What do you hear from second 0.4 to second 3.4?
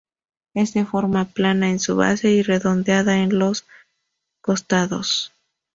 Es de forma plana en su base y redondeada en